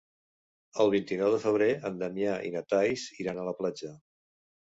El 0.83 0.87
vint-i-nou 0.95 1.29
de 1.35 1.39
febrer 1.43 1.67
en 1.91 1.99
Damià 1.99 2.33
i 2.49 2.49
na 2.57 2.65
Thaís 2.73 3.05
iran 3.27 3.45
a 3.45 3.45
la 3.51 3.55
platja. 3.61 3.95